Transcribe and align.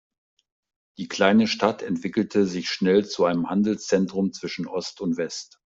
Die 0.97 1.07
kleine 1.07 1.45
Stadt 1.45 1.83
entwickelte 1.83 2.47
sich 2.47 2.69
schnell 2.71 3.05
zu 3.07 3.25
einem 3.25 3.51
Handelszentrum 3.51 4.33
zwischen 4.33 4.65
Ost 4.65 4.99
und 4.99 5.15
West. 5.17 5.59